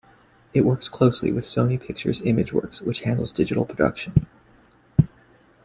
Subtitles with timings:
[0.55, 4.25] It works closely with Sony Pictures Imageworks, which handles digital production.